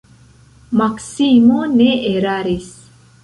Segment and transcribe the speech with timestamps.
[0.79, 2.73] Maksimo ne eraris.